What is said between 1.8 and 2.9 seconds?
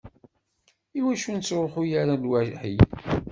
ara lwaḥi?